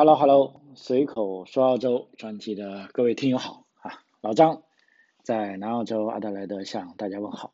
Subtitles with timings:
[0.00, 4.62] Hello Hello，随口说澳洲专题的各位听友好啊，老张
[5.22, 7.52] 在南澳洲阿德莱德向大家问好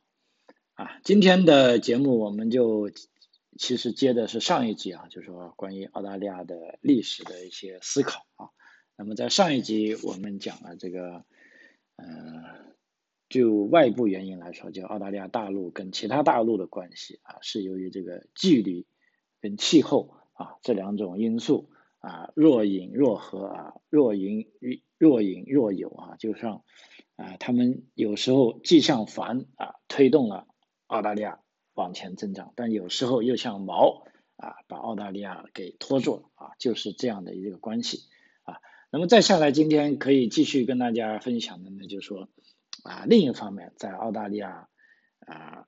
[0.74, 1.00] 啊。
[1.02, 2.92] 今天的节目我们就
[3.58, 8.50] 其实接的是上一集啊，就是说关于澳大利亚的历史的一些思考啊。
[8.96, 11.24] 那么在上一集我们讲了这个，
[11.96, 12.06] 呃，
[13.28, 18.86] 就外部原因来说，就澳大利亚大陆跟其他大陆的关系啊，是由于这个距离
[19.40, 21.72] 跟气候啊这两种因素。
[22.06, 24.46] 啊，若隐若合啊，若隐
[24.96, 26.62] 若隐若有啊，就像
[27.16, 30.46] 啊，他们有时候既像帆啊，推动了
[30.86, 31.40] 澳大利亚
[31.74, 34.04] 往前增长，但有时候又像锚
[34.36, 38.04] 啊，把澳大利亚给拖住了啊，就是这样的一个关系
[38.44, 38.60] 啊。
[38.92, 42.28] 那么再下来，今天可以继续跟大家分享的呢，就是说
[42.84, 44.68] 啊，另一方面，在澳大利亚
[45.26, 45.66] 啊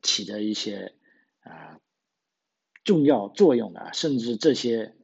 [0.00, 0.94] 起的一些
[1.40, 1.80] 啊
[2.84, 4.94] 重要作用的，甚至这些。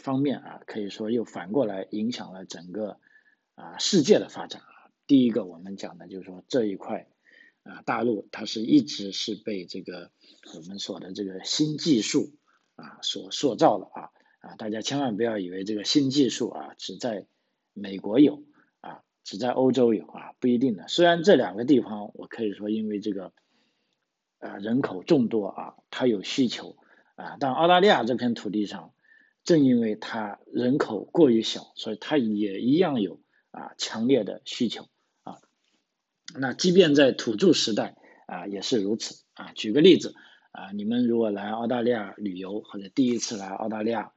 [0.00, 2.98] 方面啊，可以说又反过来影响了整个
[3.54, 4.90] 啊世界的发展啊。
[5.06, 7.06] 第一个，我们讲的就是说这一块
[7.62, 10.10] 啊大陆，它是一直是被这个
[10.54, 12.32] 我们说的这个新技术
[12.76, 17.26] 啊所塑造的啊啊，大家千万不要以为这个新技术啊只在
[17.74, 18.42] 美国有
[18.80, 20.88] 啊，只在欧洲有啊，不一定的。
[20.88, 23.32] 虽然这两个地方，我可以说因为这个
[24.38, 26.76] 啊人口众多啊，它有需求
[27.16, 28.92] 啊，但澳大利亚这片土地上。
[29.50, 33.20] 正因为它人口过于小，所以它也一样有
[33.50, 34.86] 啊强烈的需求
[35.24, 35.38] 啊。
[36.38, 37.96] 那即便在土著时代
[38.28, 39.50] 啊也是如此啊。
[39.54, 40.14] 举个例子
[40.52, 44.12] 啊，你们如果来澳大利亚旅游或者第一次来澳大利亚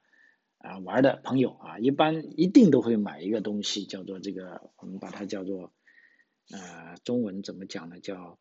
[0.59, 5.73] 啊玩的朋友啊，一般一定都会买一个东西，叫做这个我们把它叫做
[6.51, 7.99] 呃中文怎么讲呢？
[7.99, 8.37] 叫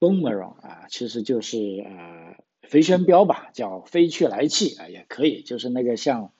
[0.00, 2.47] boomerang 啊，其实就是呃。
[2.68, 6.32] 飞旋镖吧，叫飞去来气啊，也可以，就是那个像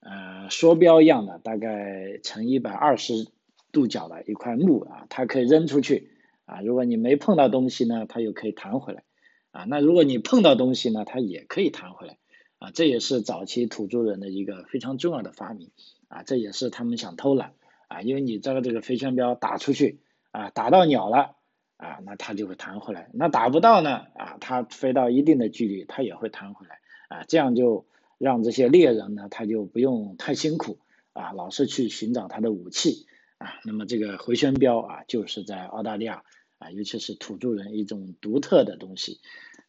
[0.00, 3.26] 呃梭镖一样的，大概呈一百二十
[3.72, 6.10] 度角的一块木啊，它可以扔出去
[6.44, 6.60] 啊。
[6.60, 9.02] 如果你没碰到东西呢，它又可以弹回来
[9.50, 9.64] 啊。
[9.64, 12.18] 那如果你碰到东西呢，它也可以弹回来
[12.58, 12.70] 啊。
[12.72, 15.70] 这也是早期土著人的一个非常重要的发明
[16.08, 16.22] 啊。
[16.22, 17.54] 这也是他们想偷懒
[17.88, 20.00] 啊，因为你这个这个飞旋镖打出去
[20.32, 21.36] 啊，打到鸟了。
[21.82, 23.10] 啊，那它就会弹回来。
[23.12, 24.06] 那打不到呢？
[24.14, 26.78] 啊，它飞到一定的距离，它也会弹回来。
[27.08, 27.86] 啊，这样就
[28.18, 30.78] 让这些猎人呢，他就不用太辛苦
[31.12, 33.54] 啊，老是去寻找他的武器啊。
[33.64, 36.22] 那么这个回旋镖啊，就是在澳大利亚
[36.58, 39.18] 啊，尤其是土著人一种独特的东西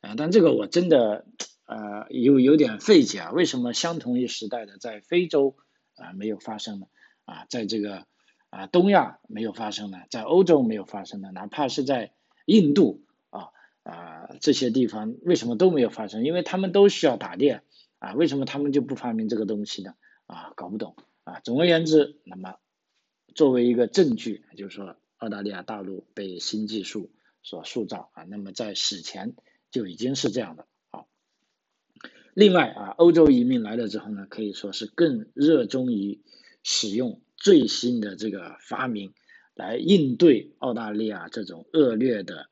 [0.02, 0.14] 啊。
[0.16, 1.26] 但这个我真的
[1.66, 5.56] 呃有有点费解啊，为什么相同一时代的在非洲
[5.96, 6.86] 啊没有发生呢？
[7.26, 8.06] 啊，在这个。
[8.54, 12.14] 啊，东亚没有发生的，在欧洲没有发生的，哪怕是在
[12.46, 13.50] 印度啊
[13.82, 16.24] 啊这些地方，为什么都没有发生？
[16.24, 17.64] 因为他们都需要打猎
[17.98, 19.96] 啊，为什么他们就不发明这个东西呢？
[20.28, 21.40] 啊，搞不懂啊。
[21.40, 22.58] 总而言之，那么
[23.34, 27.10] 作为一个证据，就是说澳大利亚大陆被新技术
[27.42, 29.34] 所塑造啊，那么在史前
[29.72, 31.06] 就已经是这样的啊。
[32.36, 36.22] 另外啊，欧洲移民来了之后呢，可以说是更热衷于
[36.62, 37.20] 使用。
[37.44, 39.14] 最新的这个发明
[39.54, 42.48] 来应对澳大利亚这种恶劣的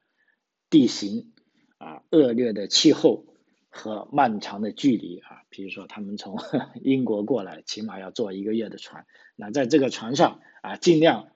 [0.69, 1.31] 地形
[1.77, 3.25] 啊、恶劣的气候
[3.69, 6.37] 和漫长的距离啊，比如说他们从
[6.83, 9.05] 英国过来，起码要坐一个月的船，
[9.37, 11.29] 那在这个船上啊，尽量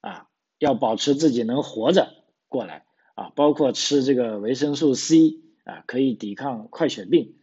[0.00, 0.26] 啊
[0.58, 7.37] 要保持自己能活着过来啊，包括吃这个维生素 C 啊，可以抵抗快血病。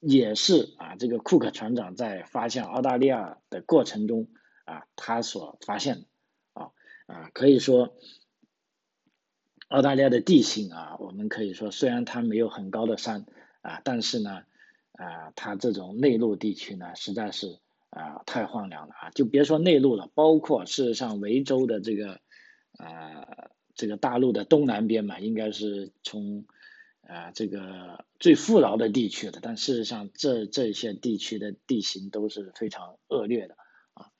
[0.00, 4.28] 也是啊，这个库克船长在发现澳大利亚的过程中
[4.64, 6.06] 啊，他所发现的
[6.52, 6.70] 啊
[7.06, 7.96] 啊，可以说
[9.66, 13.26] 澳大利亚的地形啊，我们可以说虽然它没有很高的山
[13.60, 14.42] 啊，但是呢
[14.92, 17.58] 啊，它这种内陆地区呢，实在是
[17.90, 22.20] 啊太荒凉了啊，就别说内陆了，包括事实上维州的这个
[22.76, 26.46] 啊这个大陆的东南边嘛，应该是从。
[27.08, 33.56] 啊，这个最富饶的地区的，但事实上，这这些地区的地形都是非常恶劣的
[33.94, 34.12] 啊，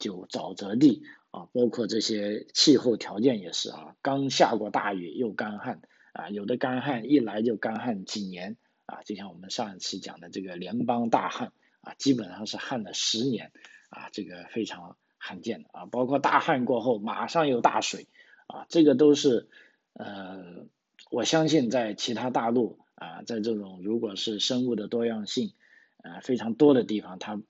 [0.00, 5.80] 就沼泽地啊，包括这些气候条件也是啊，刚下过大雨又干旱
[6.14, 8.56] 啊，有的干旱一来就干旱几年
[8.86, 13.52] 啊，就像我们上一期讲的这个联邦大旱啊，基本上是旱了十年
[13.88, 18.08] 啊，这个非常罕见的啊，包括大旱过后马上又大水
[18.48, 19.48] 啊，这个都是
[19.92, 20.66] 呃。
[21.10, 25.52] 我相信在其他大陆啊，在这种如果是生物的多样性
[25.98, 27.40] 啊非常多的地方，它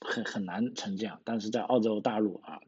[0.00, 1.20] 很很难成这样。
[1.24, 2.60] 但是在澳洲大陆啊，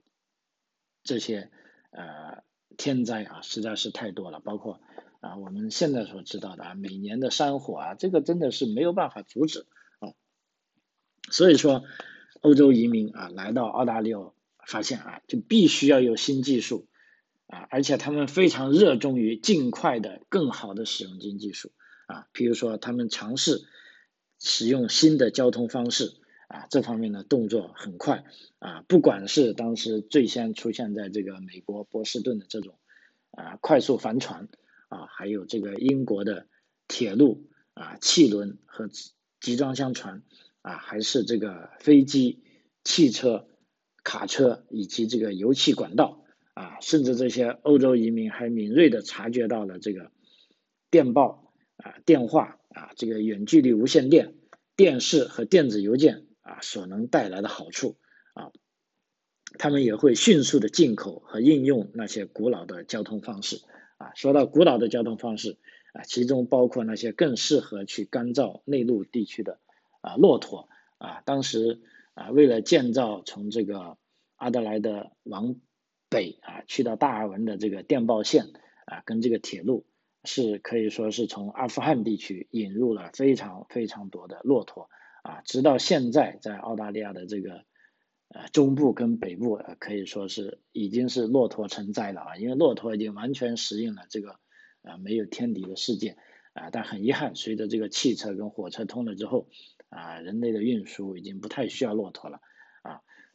[1.03, 1.51] 这些
[1.91, 2.43] 呃
[2.77, 4.81] 天灾啊实在是太多了，包括
[5.21, 9.67] 啊我们现在所知道的啊每年的山火啊，这个真的是没有办法阻止
[10.01, 10.13] 啊。
[11.31, 11.85] 所以说，
[12.43, 14.19] 欧洲移民啊来到澳大利亚，
[14.67, 16.87] 发现啊就必须要有新技术
[17.47, 21.73] 啊，而且他们非常热衷于尽快的、更好的使用新技术
[22.07, 23.65] 啊，比如说他们尝试
[24.39, 26.15] 使用新的交通方式
[26.49, 28.25] 啊，这方面的动作很快
[28.59, 32.79] 啊，不管是当时最先出现在这个美国波士顿的这种
[33.31, 34.49] 啊快速帆船
[34.89, 36.47] 啊，还有这个英国的
[36.89, 38.89] 铁路啊、汽轮和
[39.41, 40.23] 集装箱船。
[40.67, 42.43] 啊，还是这个飞机、
[42.85, 43.47] 汽车、
[44.03, 46.24] 卡车以及这个油气管道
[46.55, 50.11] 啊，甚至这些欧洲移民还敏锐地察觉到了这个
[50.91, 54.35] 电报啊、电话啊、这个远距离无线电、
[54.77, 57.97] 电视和电子邮件啊所能带来的好处
[58.35, 58.51] 啊，
[59.59, 63.61] 他们也会迅速地进口和应用那些古老的交通方式
[63.99, 64.13] 啊。
[64.15, 65.59] 说到古老的交通方式
[65.93, 69.59] 啊，其中包括那些更适合去干燥内陆地区的。
[70.01, 70.69] 啊，骆驼
[70.99, 71.81] 啊，当时
[72.13, 73.97] 啊，为了建造从这个
[74.37, 75.57] 阿德莱德往
[76.15, 78.45] 北啊去到达尔文的这个电报线
[78.87, 79.85] 啊，跟这个铁路
[80.23, 84.89] 是可以说是从阿富汗地区引入了非常非常多的骆驼
[85.25, 87.65] 啊，直到现在在澳大利亚的这个
[88.29, 94.39] 呃中部跟北部可以说是已经是骆驼成灾了啊，因为骆驼已经完全适应了这个
[94.83, 96.17] 啊没有天敌的世界
[96.53, 99.49] 啊，但很遗憾，随着这个汽车跟火车通了之后。
[99.91, 102.41] 啊，人类的运输已经不太需要骆驼了，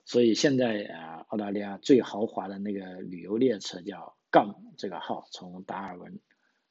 [0.10, 6.20] 所以现在啊，澳大利亚最豪华的那个旅游列车叫杠这个号，从达尔文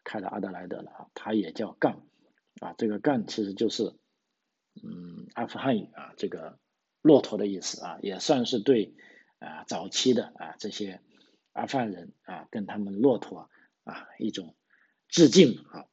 [0.02, 2.04] 开到阿德莱德了啊，它也叫杠
[2.60, 3.94] 啊，这个杠其实就是
[4.82, 6.58] 嗯阿富汗语啊，这个
[7.00, 8.96] 骆驼的意思啊，也算是对
[9.38, 11.00] 啊早期的啊这些
[11.52, 13.48] 阿富汗人啊跟他们骆驼
[13.84, 14.56] 啊一种
[15.06, 15.86] 致敬啊，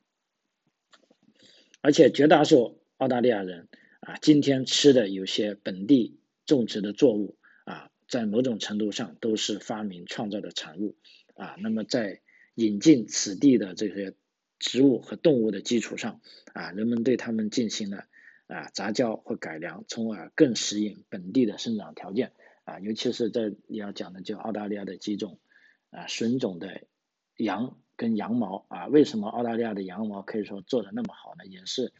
[1.82, 3.70] 而且绝大多数澳大利亚人。
[4.00, 10.96] 啊，今天吃的有些本地种植的作物啊，在某种程度上都是发明创造的产物
[11.36, 11.56] 啊。
[11.60, 12.22] 那么在
[12.54, 14.14] 引进此地的这些
[14.60, 16.22] 植物和动物的基础上
[16.54, 18.06] 啊，人们对它们进行了
[18.48, 22.32] 啊杂交或改良，从而更适应本地的生长条件
[22.64, 22.80] 啊。
[22.80, 25.40] 尤其是在你要讲的就澳大利亚的几种
[25.90, 26.82] 啊纯种的
[27.38, 31.46] 羊跟羊毛啊，为什么澳大利亚的羊毛可以说做的那么好呢？
[31.46, 31.92] 也是。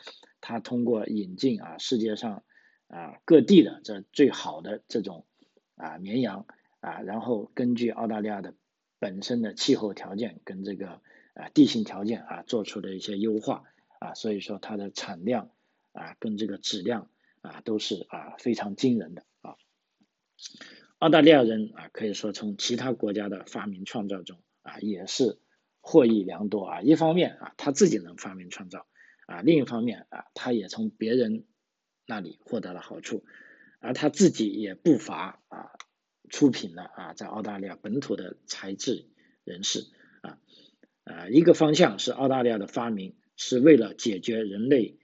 [0.42, 2.44] 它通过引进啊世界上
[2.88, 5.26] 啊各地的这最好的这种
[5.76, 6.46] 啊绵羊
[6.80, 8.54] 啊，然后根据澳大利亚的
[9.00, 11.02] 本身的气候条件跟这个
[11.34, 13.64] 啊地形条件啊做出的一些优化
[14.00, 15.50] 啊，所以说它的产量
[15.92, 17.10] 啊跟这个质量
[17.42, 19.56] 啊都是啊非常惊人的啊。
[21.00, 25.40] 澳大利亚人啊可以说从其他国家的发明创造中啊也是
[25.82, 28.86] 获益良多啊，一方面啊他自己能发明创造。
[29.28, 31.46] 啊，另一方面啊，他也从别人
[32.06, 33.26] 那里获得了好处，
[33.80, 35.72] 而他自己也不乏啊
[36.30, 39.08] 出品了啊，在澳大利亚本土的才智
[39.44, 39.88] 人士
[40.22, 40.38] 啊
[41.04, 44.98] 啊，一个方向是澳大利亚的发明是为了解决人类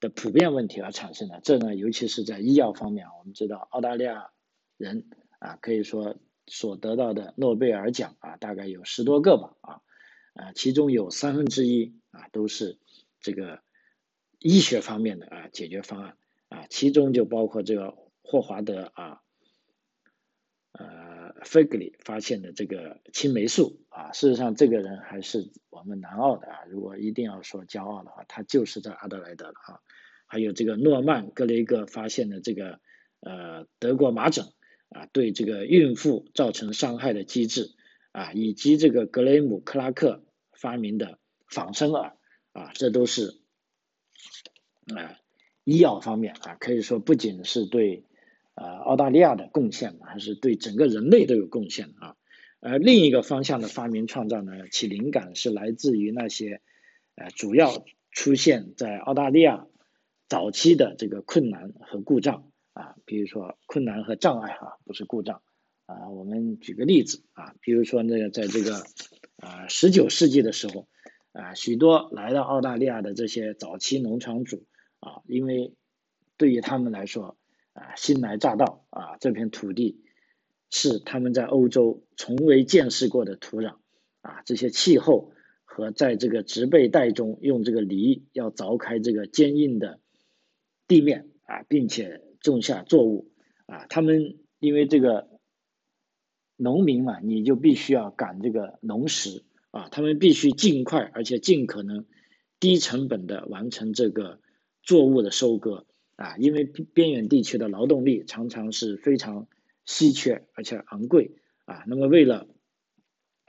[0.00, 4.30] 的普遍问题而产生的，这呢，尤其是在医药方面，我们知道澳大利亚
[4.76, 6.16] 人啊，可以说
[6.46, 9.80] 所得到的诺贝尔奖啊，大概有十多个吧啊
[10.34, 12.78] 啊，其中有三分之一啊都是。
[13.24, 13.62] 这个
[14.40, 16.16] 医学方面的啊解决方案
[16.52, 19.22] 啊，其中就包括这个霍华德啊
[20.72, 29.80] 呃费格里发现的这个青霉素啊，事实上这个人还是我们南澳的啊，如果一定要说骄傲的话，他就是在阿德莱德的啊。
[30.26, 32.80] 还有这个诺曼格雷格发现的这个
[33.20, 34.44] 呃德国麻疹
[34.90, 37.74] 啊，对这个孕妇造成伤害的机制
[38.12, 40.22] 啊，以及这个格雷姆克拉克
[40.52, 42.16] 发明的仿生耳。
[42.52, 43.40] 啊，这都是
[44.94, 45.16] 啊
[45.64, 48.04] 医药方面啊，可以说不仅是对
[48.54, 52.16] 啊澳大利亚的贡献，还是对整个人类都有贡献啊。
[52.60, 56.60] 而另一个方向的发明创造呢，其灵感是来自于那些
[57.16, 59.66] 呃主要出现在澳大利亚
[60.28, 65.42] 早期的这个困难和故障啊，比如说困难和障碍哈，不是故障
[65.86, 66.08] 啊。
[66.10, 68.84] 我们举个例子啊，比如说那个在这个
[69.36, 70.88] 啊十九世纪的时候。
[71.34, 74.66] 啊，许多来到澳大利亚的这些早期农场主
[75.02, 75.74] 啊，因为
[76.36, 77.36] 对于他们来说
[77.72, 80.00] 啊，新来乍到啊，这片土地
[80.70, 83.78] 是他们在欧洲从未见识过的土壤
[84.20, 85.32] 啊，这些气候
[85.64, 89.98] 和在这个植被带中用这个犁要凿开这个坚硬的
[90.86, 93.32] 地面啊，并且种下作物
[93.66, 95.28] 啊，他们因为这个
[96.56, 99.44] 农民嘛，你就必须要赶这个农时。
[99.72, 102.04] 啊，他们必须尽快而且尽可能
[102.60, 104.41] 低成本的完成这个
[104.82, 105.86] 作物的收割
[106.16, 109.46] 啊，因为边远地区的劳动力常常是非常
[109.84, 112.48] 稀缺而且昂贵啊，那么为了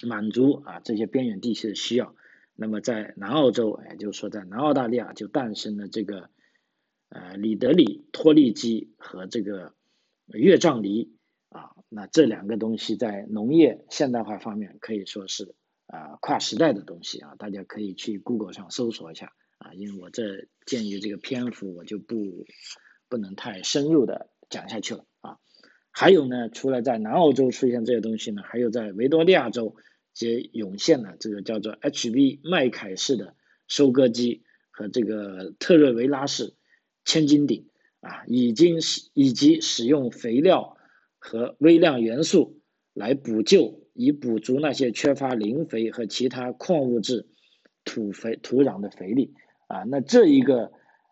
[0.04, 2.16] 满足啊这些边远地区的需要，
[2.56, 6.30] 那么在南澳洲，也就是说在南澳大利亚就诞生了这个
[7.10, 9.74] 呃里德里脱粒机和这个
[10.28, 11.16] 月状梨
[11.50, 15.56] 啊，那这两个东西在农业现代化方面可以说是
[15.88, 19.34] 啊跨时代的东西啊，大家可以去 Google 上搜索一下。
[19.64, 22.46] 啊，因为我这鉴于这个篇幅，我就不
[23.08, 25.38] 不能太深入的讲下去了啊。
[25.90, 29.76] 还有呢，除了在南澳洲出现这些东西呢，还有在维多利亚州
[30.20, 33.36] 也涌现了这个叫做 HV 麦凯式的
[33.68, 36.56] 收割机和这个特瑞维拉式
[37.06, 37.70] 千斤顶
[38.02, 40.78] 啊，已经使以及使用肥料
[41.20, 42.60] 和微量元素
[42.94, 47.28] 来补救，以补足那些缺乏磷肥和其他矿物质
[47.86, 49.34] 土肥土壤的肥力。
[49.74, 50.72] 啊，那这一个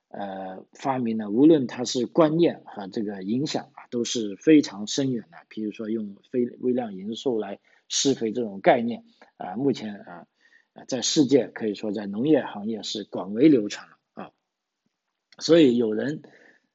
[0.09, 5.37] 呃发明呢，无论它是观念和这个影响啊，都是非常深远的。
[5.49, 9.03] 比如说用非微量元素来施肥这种概念
[9.37, 10.27] 啊，目前啊
[10.87, 14.31] 在世界可以说在农业行业是广为流传了啊。
[15.39, 16.21] 所以有人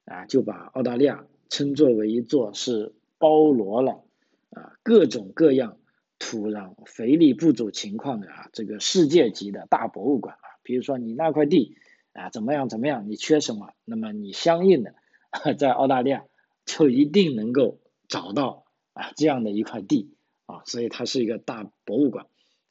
[0.03, 4.03] 啊就把澳大利亚称作为一座是包罗了
[4.49, 5.77] 啊各种各样
[6.19, 10.37] 土壤肥力不足情况的啊这个世界级的大博物馆。
[10.67, 11.77] 比如说你那块地
[12.11, 14.95] 啊怎么样怎么样，你缺什么，那么你相应的
[15.57, 16.25] 在澳大利亚
[16.65, 20.13] 就一定能够找到啊这样的一块地
[20.45, 22.25] 啊，所以它是一个大博物馆。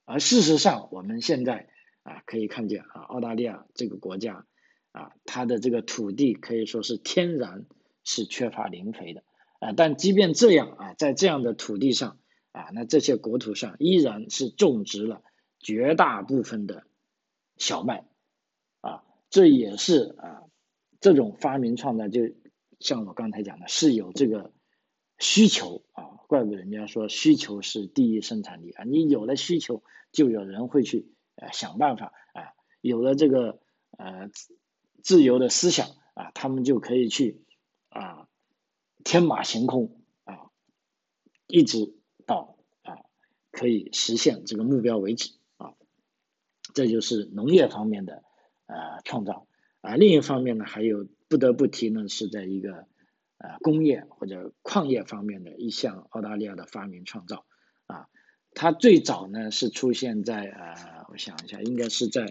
[0.04, 1.68] 而事实上我们现在
[2.02, 4.44] 啊可以看见啊澳大利亚这个国家
[4.92, 7.64] 啊它的这个土地可以说是天然
[8.04, 9.22] 是缺乏磷肥的
[9.58, 12.18] 啊，但即便这样啊在这样的土地上
[12.52, 15.22] 啊那这些国土上依然是种植了
[15.60, 16.84] 绝大部分的。
[17.56, 18.06] 小麦，
[18.80, 20.42] 啊，这也是啊，
[21.00, 22.20] 这种发明创造，就
[22.80, 24.52] 像我刚才讲的，是有这个
[25.18, 29.82] 需求啊，怪不得人家说需求是第一生产力啊，你有了需求，
[30.12, 33.60] 就有人会去呃想办法啊，有了这个
[33.96, 34.30] 呃
[35.02, 37.44] 自由的思想啊，他们就可以去
[37.88, 38.28] 啊
[39.04, 40.50] 天马行空啊，
[41.46, 41.94] 一直
[42.26, 42.98] 到啊
[43.50, 45.30] 可以实现这个目标为止。
[46.74, 48.22] 这就是农业方面的
[48.66, 49.46] 呃创造
[49.80, 52.86] 啊，另一方面呢，还有不得不提呢，是在一个
[53.38, 57.46] 呃工业或者矿业方面的一项澳大利亚的发明创造
[57.86, 58.08] 啊，
[58.52, 62.26] 它最早呢是出现在呃，我想一下，应该是在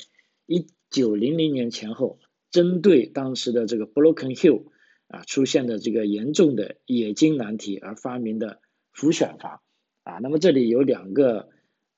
[0.46, 2.20] 一九零零年前后，
[2.52, 4.66] 针对当时的这个 Broken Hill
[5.08, 8.60] 啊出现的这个严重的冶金难题而发明的
[8.92, 9.64] 浮选法
[10.04, 11.50] 啊，那么这里有两个。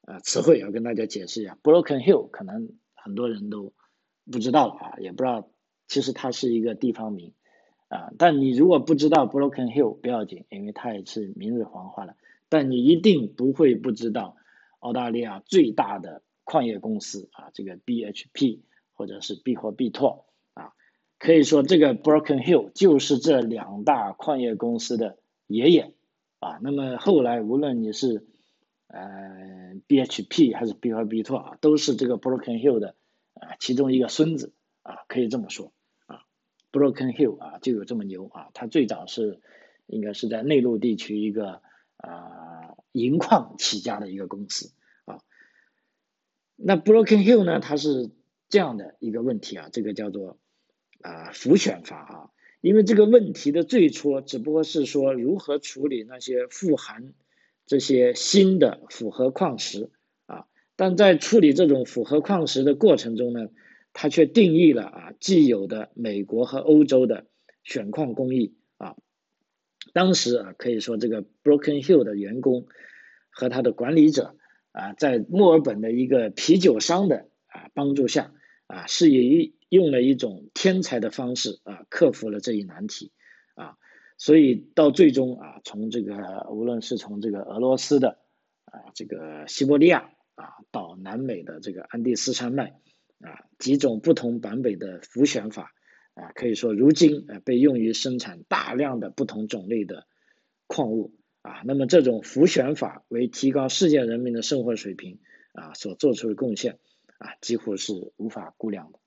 [0.08, 3.74] 啊，词汇要跟大家解释一下，Broken Hill 可能很多人都
[4.32, 5.50] 不知道了啊，也不知道，
[5.90, 7.34] 其实它是一个地方名
[7.90, 8.14] 啊。
[8.18, 12.16] 但你如果不知道 Broken Hill 不要紧，因为它也是明日黄花了。
[12.48, 14.38] 但你一定不会不知道
[14.80, 18.62] 澳大利亚最大的矿业公司啊，这个 BHP
[18.94, 20.72] 或者是必或必拓啊，
[21.20, 25.94] 可以说这个 Broken Hill 就是这两大矿业公司的爷爷
[26.40, 26.60] 啊。
[26.62, 28.26] 那么后来无论你是
[28.98, 32.96] 呃，BHP 还是比和比特啊，都是这个 Broken Hill 的
[33.36, 35.72] 啊其中一个孙子啊，可以这么说
[36.08, 36.22] 啊
[36.72, 39.40] ，Broken Hill 啊就有这么牛啊，它最早是
[39.86, 41.62] 应该是在内陆地区一个
[41.98, 44.74] 啊银矿起家的一个公司
[45.06, 45.20] 啊。
[46.56, 48.10] 那 Broken Hill 呢，它是
[48.50, 50.40] 这样的一个问题啊，这个叫做
[51.02, 52.30] 啊浮选法啊，
[52.62, 57.14] 因为这个问题的最初只不过是说如何处理那些富含
[57.68, 59.92] 这些新的复合矿石
[60.26, 60.46] 啊，
[60.78, 63.50] 但在处理这种复合矿石的过程中呢，
[63.92, 67.28] 它却定义了啊既有的美国和欧洲的
[67.64, 68.96] 选矿工艺啊。
[69.94, 72.68] 当时啊，可以说这个 Broken Hill 的员工
[73.30, 74.38] 和他的管理者
[74.72, 78.32] 啊，在墨尔本的一个啤酒商的啊帮助下
[78.68, 83.12] 啊，是以用了一种天才的方式啊，克服了这一难题
[83.56, 83.76] 啊。
[84.18, 88.18] 所以到最终啊，从这个无论是从这个俄罗斯的
[88.66, 92.80] 啊这个西伯利亚啊，到南美的这个安第斯山脉
[93.22, 95.72] 啊，几种不同版本的浮选法
[96.16, 100.08] 啊，可以说如今啊被用于生产大量的不同种类的
[100.66, 101.62] 矿物啊。
[101.64, 105.20] 那么这种浮选法为提高世界人民的生活水平
[105.54, 106.80] 啊所做出的贡献
[107.20, 109.00] 啊，几乎是无法估量的。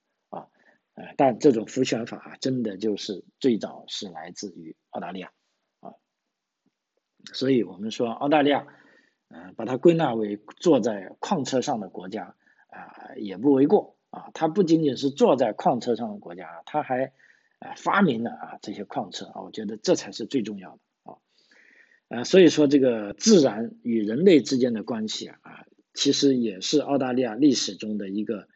[0.94, 5.32] 啊但这种浮选法啊，真的就是最早是来自于澳大利亚
[5.80, 5.94] 啊，
[7.32, 8.66] 所以我们说澳大利亚，
[9.28, 12.34] 嗯，把它归纳为坐在矿车上的国家
[12.68, 14.30] 啊，也不为过啊。
[14.34, 17.12] 它不仅仅是坐在矿车上的国家，它还
[17.60, 21.18] 啊发明了啊这些矿车啊，我觉得这才是最重要的啊
[22.08, 28.48] 啊，所以说这个自然与人类之间的关系啊，其实也是澳大利亚历史中的一个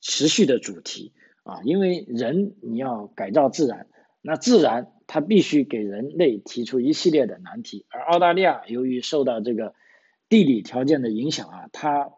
[0.00, 1.12] 持续的主题
[1.42, 3.88] 啊，因为人你要改造自然，
[4.20, 9.74] 那自然它必须给人类提出一系列的难题，而澳大利亚由于受到这个
[10.28, 12.12] 地理条件的影响啊，它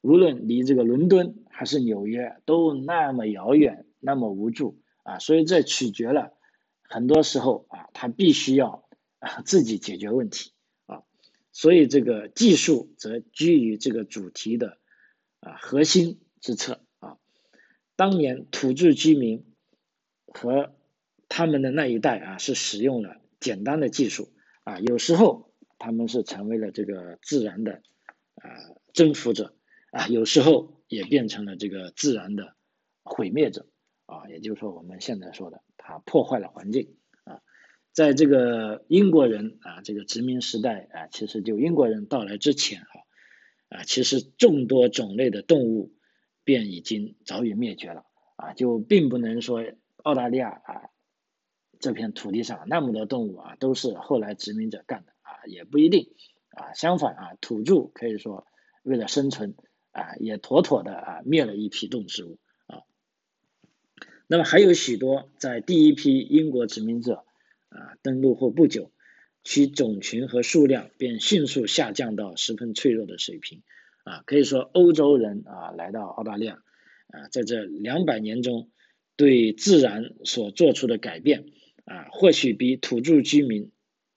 [0.00, 6.32] 无论离这个伦敦还是纽约都那么遥远，那么无助啊，所以这取决了
[6.82, 10.52] 很多时候啊，它必须要啊自己解决问题
[10.86, 11.02] 啊，
[11.50, 14.78] 所以这个技术则居于这个主题的
[15.40, 16.80] 啊核心之侧。
[17.98, 19.44] 当年土著居民
[20.32, 20.72] 和
[21.28, 27.82] 他们的那一代啊，是使用了简单的技术啊，有时候他们是成为了这个自然的
[28.36, 28.48] 啊
[28.92, 29.56] 征服者。
[29.90, 32.54] 啊，有时候也变成了这个自然的
[33.02, 33.66] 毁灭者
[34.06, 37.40] 啊，也就是说我们现在说的，它破坏了环境啊。
[37.92, 45.94] 在这个英国人啊这个殖民时代啊，其实就英国人到来之前哈啊，其实众多种类的动物
[46.48, 49.62] 便已经早已灭绝了啊，就并不能说
[49.96, 50.88] 澳大利亚啊
[51.78, 56.14] 这片土地上那么多动物啊都是后来殖民者干的啊，也不一定
[56.48, 58.46] 啊，相反啊，土著可以说
[58.82, 59.54] 为了生存。
[59.90, 62.82] 啊，也妥妥的啊灭了一批动植物啊。
[64.28, 67.24] 那么还有许多在第一批英国殖民者
[67.70, 68.92] 啊登陆后不久，
[69.42, 73.62] 其种群和数量便迅速下降到十分脆弱的水平
[74.08, 74.22] 啊。
[74.26, 76.62] 可以说，欧洲人啊来到澳大利亚
[77.08, 78.70] 啊，在这两百年中
[79.16, 81.46] 对自然所做出的改变
[81.84, 83.70] 啊，或许比土著居民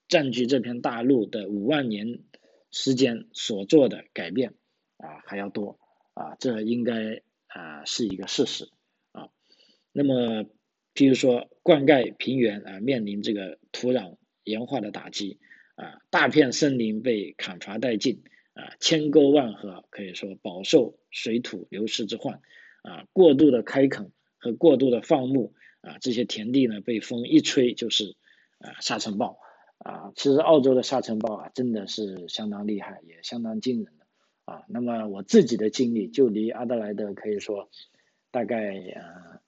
[0.08, 2.20] 占据这片大陆的五万年
[2.70, 4.54] 时间所做的改变。
[4.98, 5.80] 啊，还要多
[6.14, 8.70] 啊，这应该啊是一个事实
[9.10, 9.30] 啊。
[9.90, 10.44] 那么，
[10.94, 15.40] 譬如说灌溉平原啊，面临这个土壤盐化的打击
[15.74, 18.22] 啊，大片森林被砍伐殆尽
[18.54, 22.40] 啊，千沟万壑可以说饱受水土流失之患
[22.82, 28.16] 啊，过度的开垦和过度的放牧啊，这些田地呢被风一吹就是
[28.58, 29.38] 啊沙尘暴
[29.78, 30.12] 啊。
[30.16, 33.86] 其实澳洲的沙尘暴啊，真的是相当厉害，也相当惊人。
[33.86, 34.02] 的
[34.44, 37.70] 啊，那么我自己的经历就离阿德莱德可以说
[38.32, 39.40] 大概呃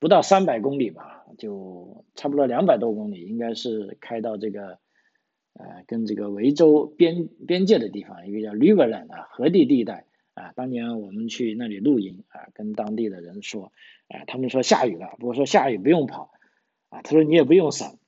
[0.00, 4.80] 不到三百公里吧，就差不多两百多公里，应该是开到这个
[5.58, 10.52] 呃跟这个维州边边界的地方，一个叫 Riverland 啊河地地带啊。
[10.54, 13.72] 当年我们去那里露营啊，跟当地的人说
[14.08, 16.32] 啊，他们说下雨了，不过说下雨不用跑
[16.88, 17.98] 啊，他说你也不用伞，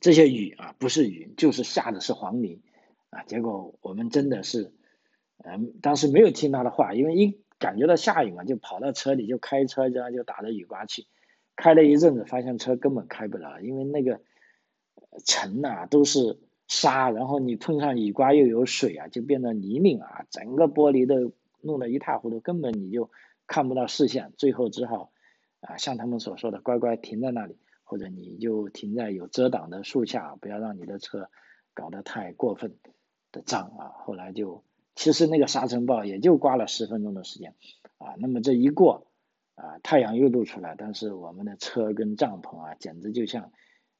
[0.00, 2.60] 这些雨啊不是雨，就是下的是黄泥
[3.10, 3.22] 啊。
[3.24, 4.72] 结果我们真的是。
[5.46, 11.06] 嗯，当时没有听他的话，因为一感觉到下雨嘛，就跑到车里就开车，然后就打着雨刮器，
[11.56, 14.22] 开了一阵子，发现车根本开不了，因为那个
[15.24, 23.10] 尘呐都是沙，然后你碰上雨刮又有水啊，就变得泥泞啊，整个玻璃都弄得一塌糊涂，根本你就
[23.46, 25.12] 看不到视线，最后只好
[25.60, 31.28] 啊像他们所说的乖乖停在那里，或者你就停在有遮挡的树下，不要让你的车
[31.74, 32.76] 搞得太过分
[33.32, 34.62] 的脏啊，后来就。
[34.96, 37.56] 其实那个沙尘暴也就刮了十分钟的时间，
[37.98, 39.08] 啊，那么这一过，
[39.56, 43.50] 啊，太阳又露出来，但是我们的车跟帐篷啊，简直就像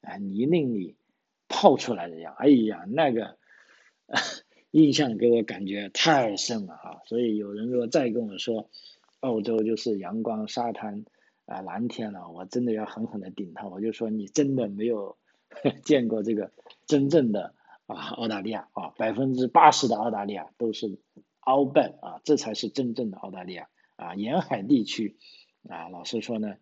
[0.03, 0.96] 啊泥泞里
[1.55, 3.38] 泡出来的呀，哎呀，那个
[4.73, 7.03] 印象给我感觉太深了哈。
[7.07, 8.69] 所以有人如果再跟我说
[9.21, 11.05] 澳洲就是阳光沙滩
[11.47, 15.17] 啊蓝天了，我真的要狠狠的顶他，我就说你真的没有
[15.85, 16.51] 见过这个
[16.87, 17.55] 真正的。
[17.87, 20.99] 啊，澳大利亚啊，百分之八十的澳大利亚都是
[21.43, 25.19] outback 啊，这才是真正的澳大利亚啊，沿海地区
[25.69, 26.57] 啊，老实说呢，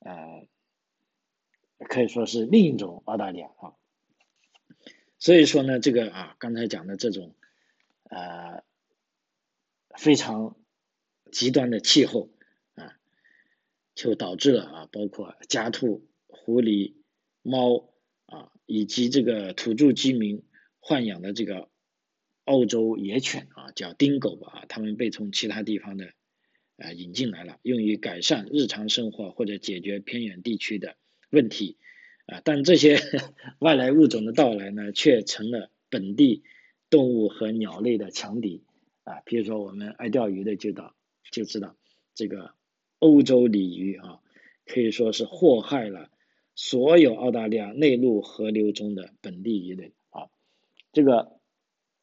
[0.00, 0.46] 呃，
[1.78, 3.72] 可以说是另一种澳大利亚啊。
[5.18, 7.34] 所以说呢，这个啊，刚才讲的这种
[8.10, 8.62] 呃
[9.96, 10.56] 非常
[11.30, 12.30] 极端的气候
[12.74, 12.98] 啊，
[13.94, 16.94] 就导致了啊，包括家兔、狐狸、
[17.42, 17.92] 猫
[18.26, 20.44] 啊，以及这个土著居民。
[20.88, 21.68] 豢养的这个
[22.44, 26.12] 澳洲野犬啊，叫丁狗啊，他们被从其他地方的
[26.76, 30.96] 啊引进来了，用于改善日常生活或者解决偏远地区的
[31.28, 31.76] 问题
[32.26, 32.40] 啊。
[32.44, 32.98] 但这些
[33.60, 36.42] 外来物种的到来呢，却成了本地
[36.90, 38.64] 动物和鸟类的强敌
[39.04, 39.20] 啊。
[39.24, 40.94] 比如说我们爱钓鱼的就道
[41.30, 41.76] 就知道，
[42.14, 42.52] 这个
[42.98, 44.20] 欧洲鲤鱼啊，
[44.66, 46.10] 可以说是祸害了
[46.54, 50.28] 所有澳大利亚内陆河流中的本地鱼类啊。
[50.92, 51.38] 这个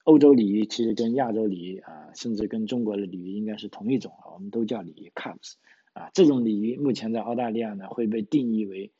[0.03, 5.53] 欧洲鲤鱼其实跟亚洲鲤鱼啊，甚至跟中国的鲤鱼应该是同一种啊，我们都叫鲤鱼 cubs
[5.93, 8.91] 啊，这种鲤鱼目前在澳大利亚呢会被定义为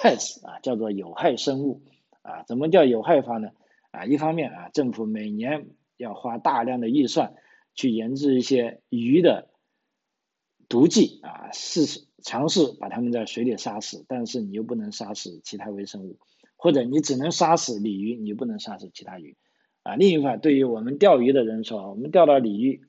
[0.00, 1.82] pest 啊，叫做有害生物
[2.22, 2.42] 啊。
[2.44, 3.50] 怎么叫有害法呢？
[3.90, 5.66] 啊，一方面啊，政府每年
[5.98, 7.34] 要花大量的预算
[7.74, 9.50] 去研制一些鱼的
[10.68, 16.18] 毒剂啊，试试尝试把它们在水里杀死，但是你又不能杀死其他微生物，
[16.56, 19.36] 或者你只能杀死鲤鱼，你不能杀死其他鱼
[19.82, 19.96] 啊。
[19.96, 22.82] 另一方面，对于我们钓鱼的人说，我们钓到鲤鱼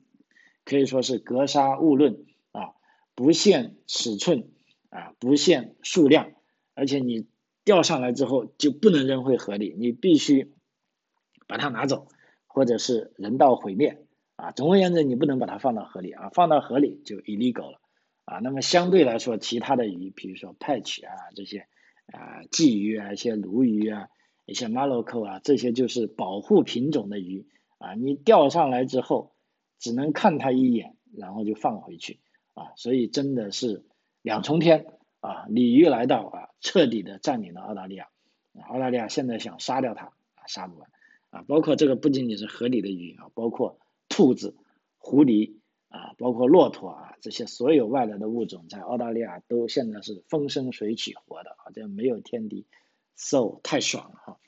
[0.64, 2.74] 可以说是格杀勿论啊，
[3.14, 4.48] 不限尺寸
[4.90, 6.30] 啊，不限数量，
[6.74, 7.26] 而且你
[7.64, 10.52] 钓上来之后就不能扔回河里，你必须。
[11.48, 12.06] 把它拿走，
[12.46, 14.06] 或者是人道毁灭
[14.36, 14.52] 啊。
[14.52, 17.80] 总而言之，你不能把它放到河里啊，放到河里就 illegal 了
[18.24, 18.38] 啊。
[18.38, 21.66] 那么相对来说，其他的鱼，比如说 patch 啊这些
[22.06, 24.08] 啊鲫鱼啊一些鲈鱼啊
[24.46, 27.92] 一些 malco 啊这些就是保护品种的鱼啊。
[27.94, 29.34] 你钓上来之后，
[29.78, 32.20] 只能看它一眼，然后就放回去
[32.54, 32.72] 啊。
[32.76, 33.84] 所以真的是
[34.22, 34.86] 两重天
[35.20, 35.44] 啊！
[35.48, 38.08] 鲤鱼来到啊，彻底的占领了澳大利亚。
[38.68, 40.90] 澳大利亚现在想杀掉它啊，杀不完。
[41.28, 44.54] 啊，包括这个不仅仅是河里的鱼啊，包括兔子、
[44.98, 45.54] 狐狸
[45.88, 52.66] 啊，包括骆驼啊，这些所有外来的物种在澳大利亚都现在是风生水起活的，好像没有天敌
[53.16, 54.38] ，so 太爽了哈。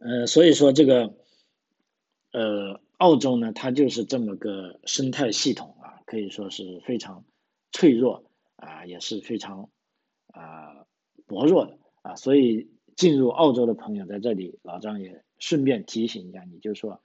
[0.00, 1.14] 呃，所以说这个
[2.32, 7.24] 呃，澳洲呢，它就是这么个生态系统啊，可以说是非常
[7.70, 8.24] 脆弱
[8.56, 9.70] 啊，也是非常
[10.32, 10.84] 啊
[11.26, 12.70] 薄弱的啊，所以。
[12.94, 17.00] 进入澳洲的朋友在这里，老张也顺便提醒一下你，就是说，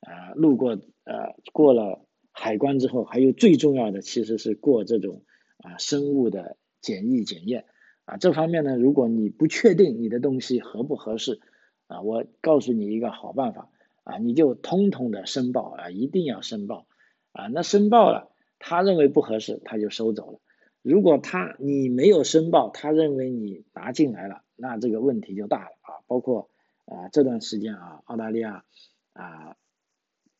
[0.00, 0.72] 呃，路过
[1.04, 5.22] 呃过了海关之后，还有最重要的其实是过这种
[5.58, 7.66] 啊生物的检疫检验
[8.04, 8.16] 啊。
[8.16, 11.40] 这方面呢，如果你不确定你的东西合不合适
[11.86, 13.70] 啊，我告诉你一个好办法
[14.02, 16.88] 啊，你就通通的申报啊，一定要申报
[17.30, 17.46] 啊。
[17.46, 20.40] 那申报了，他认为不合适，他就收走了。
[20.82, 24.42] 如果他你没有申报，他认为你拿进来了。
[24.60, 26.02] 那这个问题就大了啊！
[26.08, 26.50] 包括
[26.84, 28.64] 啊这段时间啊，澳大利亚
[29.12, 29.56] 啊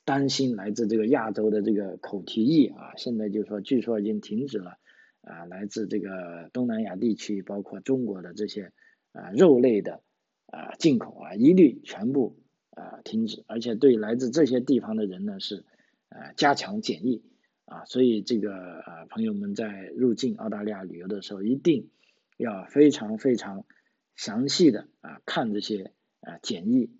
[0.05, 4.79] 担心来自这个亚洲的这个口蹄疫啊，现在就说据说已经停止了
[5.21, 8.73] 啊，来自这个东南亚地区，包括中国的这些
[9.13, 10.03] 啊肉类的
[10.47, 15.65] 啊进口啊，一律全部啊停止，而且对来自这些地方的人呢是
[16.09, 17.23] 啊加强检疫
[17.69, 21.91] 啊，所以这个啊朋友们在入境澳大利亚旅游的时候，一定
[22.37, 23.65] 要非常非常。
[24.17, 26.91] 详细的啊看这些啊检疫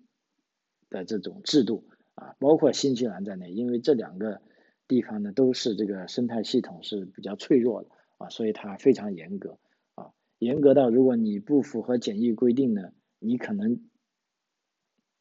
[0.89, 4.41] 的这种制度啊，包括新西兰在内，因为这两个
[4.87, 9.59] 地方呢都是这个生态系统是比较脆弱的啊，所以它非常严格
[9.95, 13.81] 啊，严格到如果你不符合检疫规定呢，你可能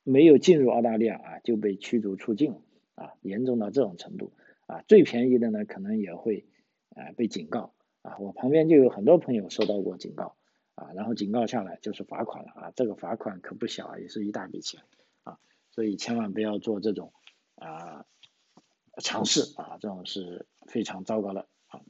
[0.05, 2.63] 没有进入澳大利亚啊就被驱逐出境了
[2.95, 4.33] 啊，严重到这种程度
[4.69, 6.47] 啊，最便宜的呢可能也会
[6.95, 10.37] 啊被警告啊，我旁边就有很多朋友收到过警告。
[10.81, 14.81] 啊，然后警告下来就是罚款了啊，这个罚款可不小啊，也是一大笔钱
[15.25, 15.41] 啊，
[15.73, 17.13] 所以千万不要做这种
[17.57, 18.05] 啊
[19.03, 21.81] 尝试啊，这种是非常糟糕的啊。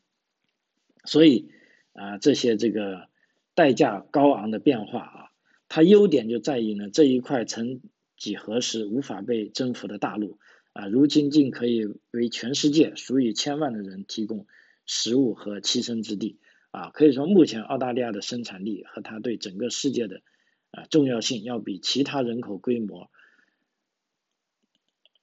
[1.05, 1.53] 所以
[1.93, 3.11] 啊，这些这个
[3.55, 5.31] 代价高昂的变化啊，
[5.69, 7.83] 它优点就在于呢，这一块曾
[8.17, 10.39] 几何时无法被征服的大陆
[10.79, 14.47] 啊，如今竟可以为全世界数以千万的人提供
[14.87, 16.39] 食物和栖身之地。
[16.71, 20.23] 啊，可以说目前澳大利亚的生产力和它对整个世界的
[20.71, 23.11] 啊重要性，要比其他人口规模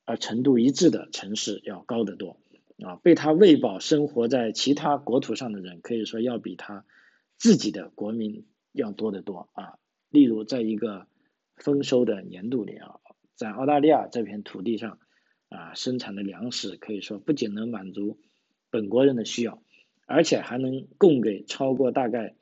[0.04, 2.38] 而程度一致的城市要高得多。
[2.84, 6.84] 啊，被它喂饱生活在其他国土上的人，可以说要比他
[7.38, 9.48] 自己的国民要多得多。
[9.54, 11.08] 啊，例如在一个
[11.56, 13.00] 丰收的年度里啊，
[13.36, 15.00] 在澳大利亚这片土地上
[15.56, 18.20] 啊生产的粮食，可以说不仅能满足
[18.70, 19.62] 本国人的需要。
[20.08, 22.36] 而且还能供给超过大概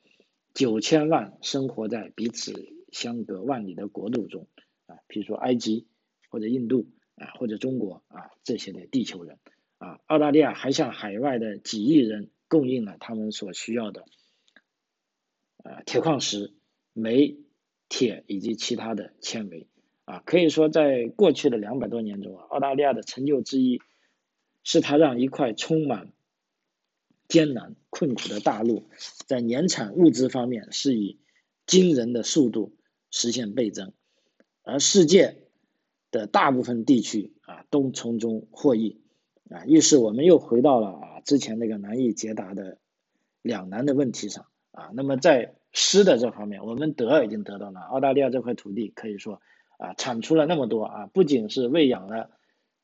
[0.54, 4.50] 九千万生活在彼此相隔万里的国度中
[4.86, 5.88] 啊，比如说埃及
[6.30, 9.40] 或者印度啊或者中国啊这些的地球人
[9.78, 14.04] 啊，澳大利亚还向海外的几亿人供应了他们所需要的
[15.64, 16.54] 啊铁矿石、
[16.92, 17.38] 煤、
[17.88, 19.70] 铁以及其他的纤维
[20.06, 23.82] 啊，可以说在过去的两百多年中啊，澳大利亚的成就之一
[24.64, 26.12] 是它让一块充满
[27.28, 28.90] 艰难困苦的大陆，
[29.28, 31.20] 在年产物资方面是以
[31.66, 32.76] 惊人的速度
[33.10, 33.94] 实现倍增，
[34.62, 35.44] 而世界
[36.12, 39.02] 的大部分地区啊都从中获益
[39.50, 39.66] 啊。
[39.66, 42.78] 于是我们又回到了啊之前那个难以解答的
[43.42, 44.92] 两难的问题上啊。
[44.94, 49.42] 那么在湿的这方面，我们得已经得到了澳大利亚这块土地，可以说
[49.84, 52.32] 啊产出了那么多啊，不仅是喂养了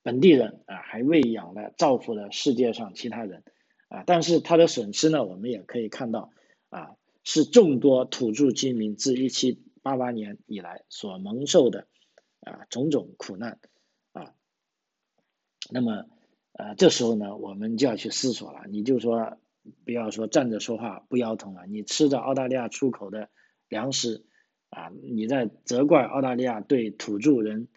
[0.04, 3.44] 本地人啊，还喂养了造福了世界上其他人。
[3.88, 6.30] 啊，但是它的损失呢，我们也可以看到
[6.70, 6.92] 啊，
[7.24, 11.88] 是众多土著居民自一七八八年以来所蒙受的
[12.42, 13.60] 啊种种苦难
[14.12, 14.34] 啊。
[15.72, 16.06] 那么
[16.52, 19.40] 呃这时候呢，我们就要去思索了，你就说
[19.86, 23.30] 不要说站着说话不腰疼了，你吃着澳大利亚出口的
[23.70, 24.24] 粮食
[24.70, 27.68] 啊，你在责怪澳大利亚对土著人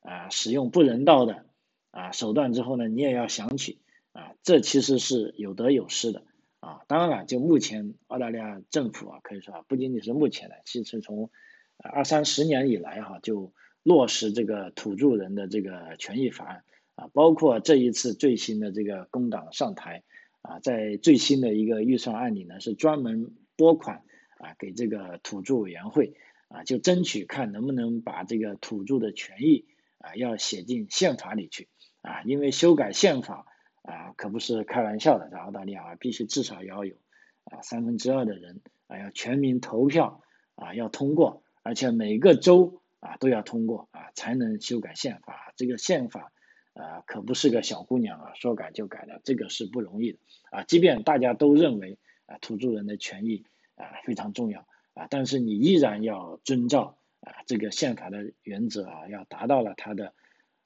[0.00, 1.46] 啊使用不人道的
[1.90, 3.80] 啊手段之后呢，你也要想起。
[4.16, 6.22] 啊，这其实是有得有失的
[6.60, 6.82] 啊。
[6.86, 11.30] 当然了，就目前澳大利亚政府啊，可以说啊，不仅仅是目前的，其实从
[11.78, 13.52] 二三十年以来哈，就
[13.82, 16.62] 落实这个土著人的这个权益法案
[16.94, 20.04] 啊，包括这一次最新的这个工党上台
[20.42, 24.04] 啊，在最新的一个预算案里呢，是专门拨款
[24.38, 26.14] 啊给这个土著委员会
[26.48, 29.66] 啊，就争取看能不能把这个土著的权益
[29.98, 31.68] 啊要写进宪法里去
[32.02, 33.46] 啊，因为修改宪法。
[33.86, 36.96] 啊，可不是开玩笑的，在澳大利亚啊，必须至少要有
[37.44, 40.22] 啊三分之二的人啊要全民投票
[40.54, 45.52] 啊要通过，而且每个州啊都要通过啊才能修改宪法。
[45.56, 46.32] 这个宪法
[46.72, 50.18] 啊可不是个小姑娘啊说改就改的，这个是不容易的
[50.50, 50.62] 啊。
[50.62, 60.14] 即便大家都认为啊土著人的权益啊非常重要啊，但是你依然要遵照啊这个宪法的原则啊，要达到了他的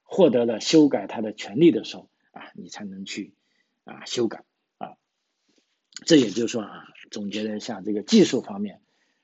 [0.02, 2.08] 获得了修改他的权利的时候。
[2.30, 3.34] 啊，你才能去
[3.82, 4.44] 啊修改
[4.76, 4.94] 啊，
[6.04, 8.80] 这也就是说啊，总结了一下这个技术方面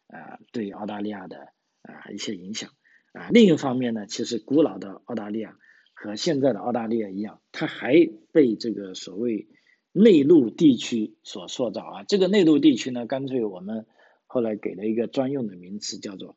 [0.08, 2.70] 啊对澳大利亚的啊一些影响
[3.12, 3.28] 啊。
[3.30, 5.56] 另一方面呢，其实古老的澳大利亚
[5.92, 7.94] 和现在的澳大利亚一样，它还
[8.32, 9.46] 被这个所谓
[9.92, 12.04] 内陆地区所塑造啊。
[12.04, 13.86] 这个内陆地区呢，干脆我们
[14.34, 16.36] 后来给了一个专用的名词，叫做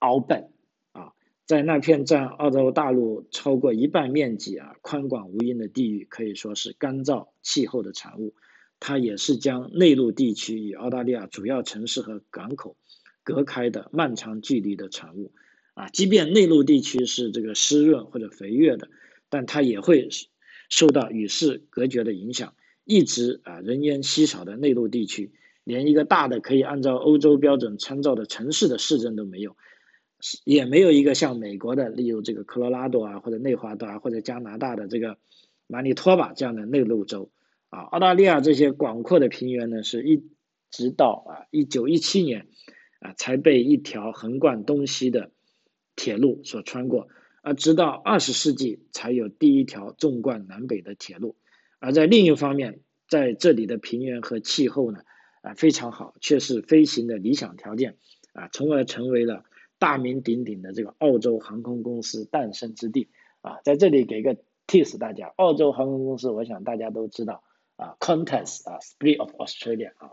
[0.00, 0.48] 澳本。
[0.90, 1.12] 啊
[1.46, 8.34] 在那片占澳洲大陆超过一半面积啊宽广无垠的地域，可以说是干燥气候的产物。
[8.80, 12.76] 它也是将内陆地区与澳大利亚主要城市和港口
[13.22, 15.32] 隔开的漫长距离的产物。
[15.74, 18.88] 啊，即便内陆地区是这个湿润或者肥沃的，
[19.28, 20.08] 但它也会
[20.68, 22.54] 受到与世隔绝的影响。
[22.84, 25.30] 一直啊人烟稀少的内陆地区，
[25.70, 29.56] 连一个大的可以按照欧洲标准参照的城市的市镇都没有。
[30.44, 35.16] 也没有一个像美国的，例如这个科罗拉多啊，或者内华达或者加拿大的这个
[35.66, 37.30] 马尼托巴这样的内陆州
[37.70, 37.80] 啊。
[37.84, 40.22] 澳大利亚这些广阔的平原呢，是一
[40.70, 42.48] 直到啊一九一七年
[43.00, 45.30] 啊才被一条横贯东西的
[45.96, 47.08] 铁路所穿过，
[47.40, 51.34] 而直到二十世纪才有第一条纵贯南北的铁路。
[51.78, 55.00] 而在另一方面，在这里的平原和气候呢
[55.42, 57.96] 啊非常好，却是飞行的理想条件
[58.32, 59.44] 啊，从而成为了。
[59.80, 63.08] 大名鼎鼎的这个澳洲航空公司诞生之地
[63.40, 67.42] 啊，在这里给个 tips 大家，澳洲航空公司，我想大家都知道
[67.76, 70.12] 啊，Qantas 啊，Spirit of Australia 啊，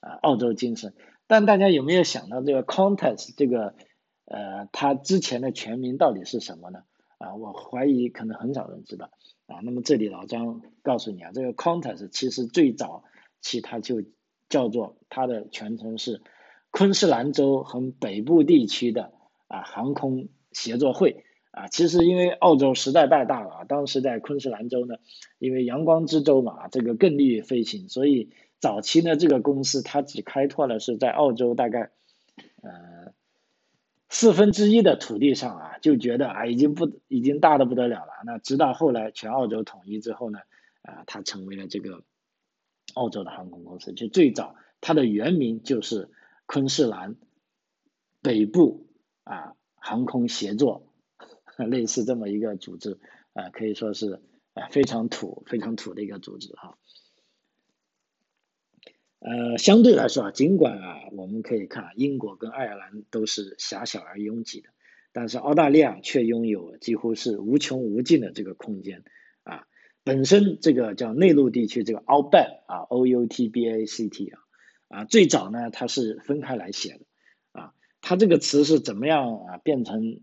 [0.00, 0.94] 啊，澳洲精神。
[1.28, 3.76] 但大家有没有想到这个 Qantas 这个
[4.24, 6.82] 呃，它之前的全名到底是什么呢？
[7.18, 9.12] 啊，我怀疑可能很少人知道
[9.46, 9.60] 啊。
[9.62, 13.04] 那么这里老张告诉你啊，这个 Qantas 其实最早
[13.40, 14.02] 其他就
[14.48, 16.22] 叫做它的全称是。
[16.70, 19.14] 昆士兰州和北部地区的
[19.46, 24.96] 啊航空协作会啊，其实因为澳洲时代太大了啊，当时在昆士兰州呢，
[25.38, 28.28] 因为阳光之州嘛，这个更利于飞行，所以
[28.60, 31.90] 早期呢这个公司它只开拓了是在澳洲大概
[32.62, 33.14] 呃
[34.10, 38.12] 四分之一的土地上啊，就觉得啊已经不已经大的不得了了。
[38.26, 40.40] 那直到后来全澳洲统一之后呢，
[40.82, 42.02] 啊它成为了这个
[42.98, 46.10] 澳洲的航空公司，就最早它的原名就是。
[46.50, 47.16] 昆士兰
[48.22, 48.86] 北部
[49.24, 50.94] 啊航空协作，
[51.68, 52.98] 类似这么一个组织
[53.34, 54.22] 啊，可以说是
[54.54, 56.78] 啊非常土、非常土的一个组织哈。
[59.18, 64.70] 呃，相对来说啊，尽管啊我们可以看英国跟爱尔兰都是狭小而拥挤的，
[65.12, 69.04] 但是澳大利亚却拥有几乎是无穷无尽的这个空间。
[70.08, 74.40] 本身这个叫内陆地区，这个 Outback 啊，O U T B A C T 啊。
[74.88, 77.00] 啊，最早呢，它是分开来写的，
[77.52, 80.20] 啊，它这个词是怎么样啊变成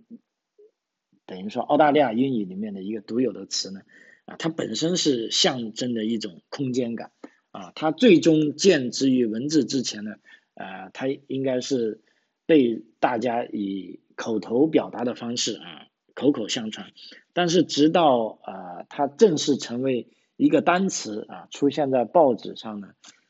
[1.28, 3.82] 等于说澳大利亚英语里面的一个独有的词呢？
[4.26, 7.12] 啊，它本身是象征的一种空间感，
[7.52, 10.16] 啊，它最终见之于文字之前呢，
[10.56, 12.02] 啊，它应该是
[12.48, 16.92] 被大家以口头表达的方式啊口口相传，
[17.34, 22.88] 但是直到啊它正式成为一个单词啊出现在报纸上呢。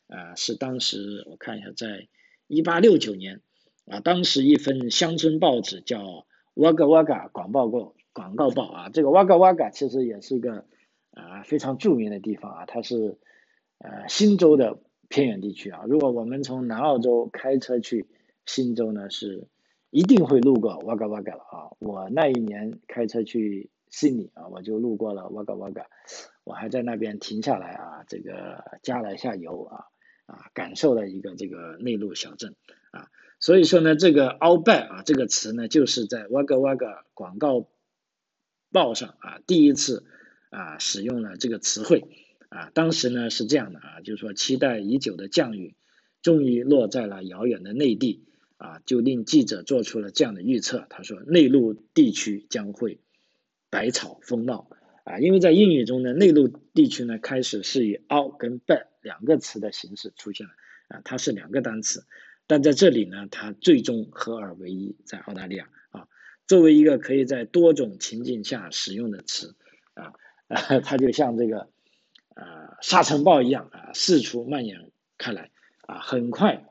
[0.08, 2.08] 啊，是当时我看一下，在
[2.46, 3.42] 一八六九年，
[3.88, 6.04] 啊，当时一份乡村报纸叫
[6.54, 7.80] 《哇嘎哇嘎广报报》
[8.14, 10.66] 广告报啊，这个哇嘎哇嘎其实也是一个
[11.10, 13.18] 啊非常著名的地方啊，它是
[13.80, 14.78] 呃新州的
[15.10, 15.86] 偏远地区啊。
[15.88, 18.08] 如果我们从南澳洲开车去
[18.46, 19.48] 新州呢，是
[19.96, 21.72] 一定会路过瓦嘎瓦嘎了啊。
[21.80, 25.88] 我那一年开车去悉尼啊，我就路过了瓦嘎瓦嘎，
[26.44, 29.86] 我还在那边停下来啊，这个加了一下油啊
[30.26, 32.56] 啊，感受了一个这个内陆小镇
[32.92, 33.08] 啊。
[33.40, 37.70] 所以说呢，这个 “all bad” 啊这个词呢，就是在 Wagga Wagga 广告
[38.74, 40.04] 报上啊第一次
[40.50, 42.04] 啊使用了这个词汇
[42.50, 42.70] 啊。
[42.74, 45.74] 当时呢是这样的啊，就是说期待已久的降雨
[46.22, 48.26] 终于落在了遥远的内地
[48.58, 50.86] 啊，就令记者做出了这样的预测。
[50.90, 53.00] 他说，内陆地区将会
[53.70, 54.70] 百草丰茂
[55.04, 60.54] 啊，因为在英语中呢，内陆地区呢开始是以 “out” 跟 “back” 两个词的形式出现了
[60.88, 62.06] 啊，它是两个单词。
[62.48, 66.08] 但在这里呢，它最终合二为一，在澳大利亚啊，
[66.48, 69.56] 作为一个可以在多种情境下使用的词
[69.96, 70.14] 啊，
[70.86, 71.70] 它就像这个
[72.36, 75.50] 啊沙尘暴一样啊，四处蔓延开来
[75.88, 76.66] 啊，很快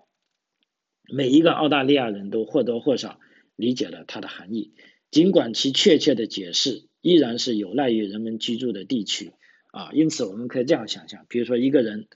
[1.08, 3.20] 每一个澳大利亚人都或多或少
[3.56, 4.72] 理解了它的含义，
[5.10, 9.32] 尽管其确切的解释依然是有赖于人们居住的地区
[9.72, 12.08] 啊，因此我们可以这样想象，比如说一个人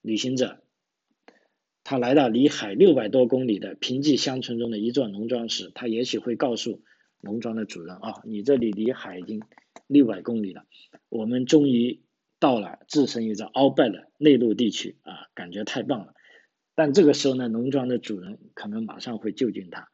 [0.00, 0.58] 旅行者。
[1.84, 6.80] 他来到离海六百多公里的贫瘠乡村中的一座农庄时，他也许会告诉
[7.20, 9.42] 农庄的主人：“啊，你这里离海已经
[9.88, 10.64] 六百公里了，
[11.08, 12.00] 我们终于
[12.38, 16.14] 到了置身于这鳌拜的内陆地区啊，感觉太棒了。”
[16.74, 19.88] 但这个时候呢，农庄的主人可能马上会救救他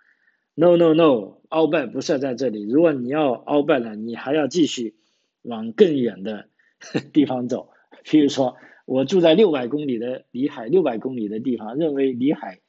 [0.55, 2.69] ：“No No No，鳌拜不是在这里。
[2.69, 4.97] 如果你要鳌拜了，你还要继续
[5.43, 6.49] 往更远的
[7.13, 7.71] 地方走，
[8.05, 8.57] 比如说。”
[8.91, 12.61] 我住在六百公里的离海六百公里的地方，认为离海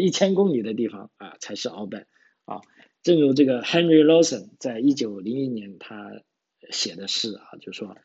[0.00, 2.06] 一千公里的地方啊才是鳌拜
[2.46, 2.62] 啊。
[3.02, 6.22] 正如这个 Henry Lawson 在一九零一年他
[6.70, 7.98] 写的诗啊，就说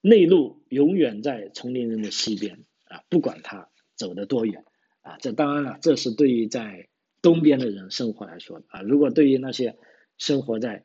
[0.00, 4.64] 内陆永远在丛林人的西边啊，不管他走得多远
[5.02, 5.16] 啊。
[5.18, 6.88] 这当然了，这是对于在
[7.22, 8.82] 东边的人生活来说啊。
[8.82, 9.76] 如果对于那些
[10.18, 10.84] 生活在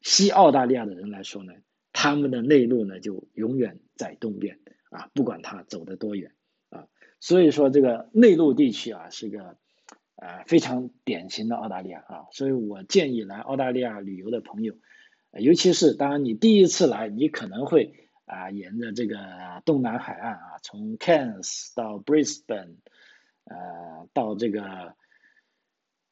[0.00, 1.52] 西澳大利亚的人来说呢，
[1.92, 4.58] 他们的内陆呢就永远在东边。
[4.90, 6.30] 啊，不管他走得多远
[6.70, 6.86] 啊，
[7.18, 9.58] 所以说这个内陆地区啊是个
[10.14, 14.76] 呃非常典型的澳大利亚啊，所以我建议来澳大利亚旅游的朋友，
[15.32, 19.18] 尤其是当然你第一次来，你可能会啊沿着这个
[19.64, 22.76] 东南海岸啊，从 Cairns 到 Brisbane，
[23.44, 24.94] 呃到这个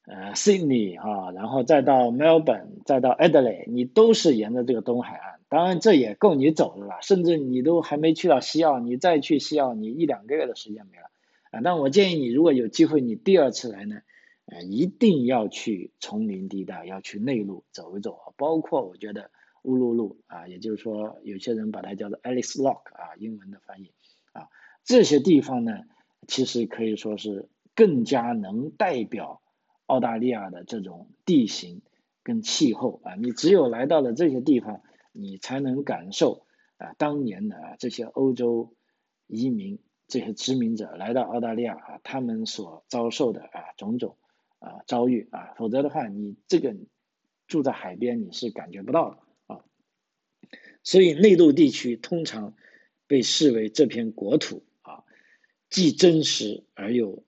[0.06, 5.40] 呃 Sydney 啊，然后再到 Melbourne，再到 Adelaide，你都是沿着这个东海岸。
[5.48, 6.96] 当然，这也够你走的了。
[7.02, 11.10] 甚至你都还没去到西澳，你再去西澳，你一两个月的时间没了
[11.50, 11.60] 啊。
[11.62, 14.00] 但我建议你，如果有机会，你第二次来呢，
[14.46, 18.32] 呃，一定要去丛林地带，要去内陆走一走啊。
[18.38, 19.30] 包括我觉得
[19.62, 23.92] 乌鲁鲁啊，也就是说，有些人把它叫做 Alice Lock 啊，英文的翻译
[24.32, 24.48] 啊，
[24.84, 25.80] 这些地方呢，
[26.26, 29.42] 其实可以说是更加能代表
[29.86, 31.82] 澳大利亚的这种地形
[32.22, 33.14] 跟气候啊。
[33.14, 34.82] 你只有来到了这些地方。
[35.14, 36.46] 你才能感受
[36.78, 38.74] 啊，当年的这些欧洲
[39.26, 44.16] 移民、这些殖民者来到澳大利亚啊，他们所遭受的啊种种
[44.58, 46.74] 啊遭遇啊，否则的话，你这个
[47.46, 49.18] 住在海边你是感觉不到的
[49.54, 49.60] 啊。
[50.82, 52.54] 所以内陆地区通常
[53.06, 54.64] 被视为这片国土
[55.72, 57.24] 既真实而又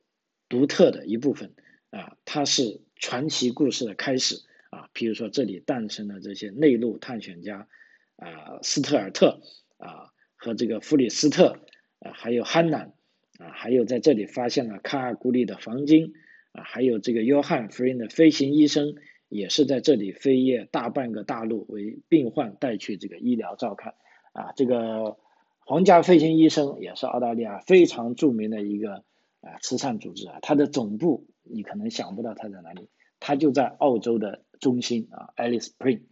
[0.50, 1.54] 独特的一部分
[1.88, 4.36] 啊，它是传奇故事的开始。
[4.68, 7.68] 啊，譬如说这里诞生了这些内陆探险家，
[8.16, 9.40] 啊，斯特尔特
[9.78, 11.60] 啊和这个弗里斯特
[12.00, 12.92] 啊，还有汉南
[13.38, 16.12] 啊，还有在这里发现了卡尔古里的黄金
[16.50, 18.96] 啊，还有这个约翰福林的飞行医生
[19.28, 23.94] 也是在这里飞越大半个大陆为病患带去这个医疗照看
[24.32, 25.16] 啊，这个
[25.64, 29.04] 皇家飞行医生也是澳大利亚非常著名的一个
[29.40, 32.88] 啊慈善组织啊，它的总部你可能想不到它在哪里，
[33.20, 34.42] 它就在澳洲的。
[34.60, 36.04] 中心啊，Alice Spring，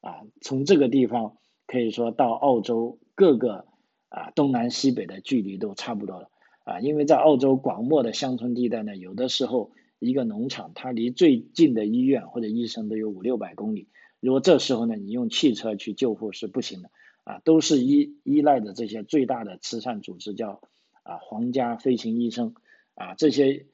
[0.00, 3.66] 啊，从这个地方可以说到澳洲各个
[4.08, 6.30] 啊东南西北的距离都差不多了
[6.64, 13.88] 啊，因为在澳洲广袤的乡村地带呢，有的时候一个农场它离最近的医院或者医生都有五六百公里，
[14.20, 16.90] 如果这时候呢你用汽车去救护是不行的
[17.28, 20.62] 啊，都是依依赖的这些最大的慈善组织叫
[21.02, 22.54] 啊皇家飞行医生
[22.94, 23.66] 啊这些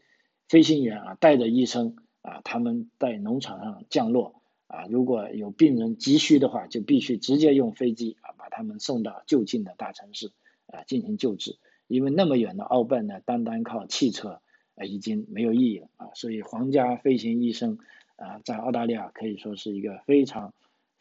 [0.48, 1.96] 飞行员啊带着医生。
[2.26, 10.32] 啊，他们在农场上降落啊，如果有病人急需的话，就必须直接用飞机啊，把他们送到就近的大城市
[10.68, 11.58] 啊进行救治。
[11.86, 14.40] 因为那么远的澳办呢，单单靠汽车
[14.74, 16.08] 啊已经没有意义了啊。
[16.14, 17.76] 所以皇家飞行医生
[18.16, 20.54] 啊，在澳大利亚可以说是一个非常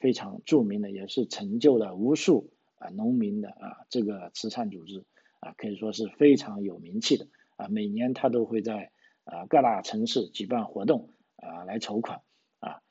[0.03, 5.05] 非常著名的，也是成就了无数啊农民的啊这个慈善组织
[5.39, 8.91] 啊，可以说是非常有名气的啊，每年他都会在
[9.23, 12.19] 啊各大城市举办活动啊来筹款
[12.59, 12.81] 啊。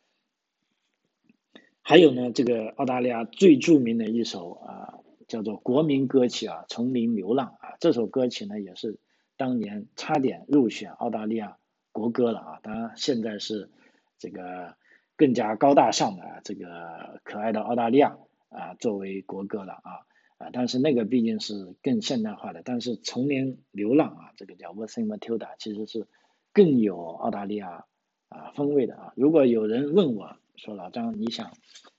[1.82, 4.94] 还有呢，这个澳大利亚最著名的一首啊
[5.28, 8.98] 叫做国民歌曲啊《丛林流浪》啊，这首歌曲呢也是
[9.36, 11.58] 当年差点入选澳大利亚
[11.90, 13.68] 国歌了啊，当然现在是
[14.16, 14.76] 这个
[15.22, 18.18] 更加高大上的这个可爱的澳大利亚
[18.48, 19.90] 啊作为国歌了啊
[20.36, 26.08] 啊，但是那个毕竟是更现代化的，但是《丛林流浪》啊，这个叫《w a s i n Matilda》，其实是
[26.52, 27.84] 更有澳大利亚
[28.30, 29.12] 啊风味的啊。
[29.14, 31.52] 如果有人问我，说老张，你想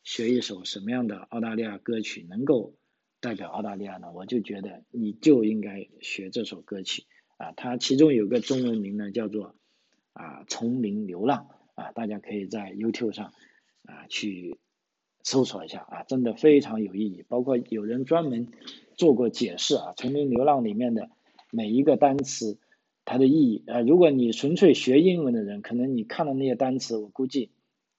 [0.03, 2.73] 学一首什么样的澳大利亚歌曲能够
[3.21, 4.11] 代表澳大利亚呢？
[4.13, 7.05] 我就觉得你就应该学这首歌曲
[7.37, 9.55] 啊，它其中有个中文名呢，叫做
[10.11, 13.33] 啊《丛林流浪》啊，大家可以在 YouTube 上
[13.85, 14.59] 啊去
[15.23, 17.23] 搜索一下啊，真的非常有意义。
[17.27, 18.47] 包括有人专门
[18.95, 21.09] 做过解释啊，《丛林流浪》里面的
[21.51, 22.59] 每一个单词
[23.05, 27.51] 它的意义啊，如果你纯粹学英文的人，可能你看了那些单词，我估计。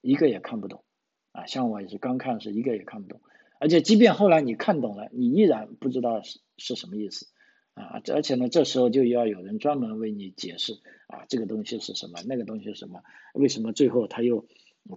[0.07, 0.85] 一个也看不懂，
[1.33, 3.23] 啊，像我也是刚看是一个也看不懂，
[3.59, 7.29] 而且即便后来你看懂了，你依然不知道是是什么意思，
[7.75, 10.75] 啊，而且呢，这时候就要有人专门为你解释，
[11.09, 13.03] 啊，这个东西是什么，那个东西是什么，
[13.35, 14.47] 为什么最后他又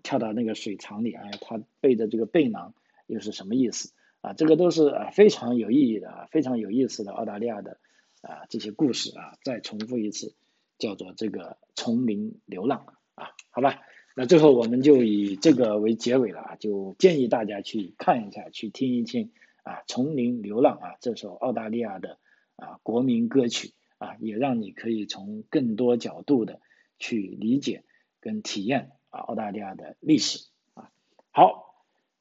[0.04, 2.74] 跳到那个水塘里，哎，他背的这个背囊
[3.08, 7.78] 又是什么意思，啊，这个都是啊非常有意义的啊，非常有意思的澳大利亚的
[8.22, 10.36] 啊这些故事啊，再重复一次，
[10.78, 13.82] 叫做这个丛林流浪，啊，好吧。
[14.20, 22.18] 那最后我们就以这个为结尾了啊，就建议大家去看一下，去听一听啊《丛林流浪》啊这首澳大利亚的
[22.58, 26.62] 啊国民歌曲啊，也让你可以从更多角度的
[27.00, 27.84] 去理解
[28.20, 30.92] 跟体验啊澳大利亚的历史啊。
[31.32, 31.74] 好，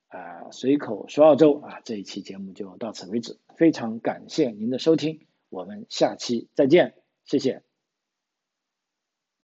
[0.08, 7.65] 啊随口说澳洲啊这一期节目就到此为止，非常感谢您的收听，我们下期再见，谢谢。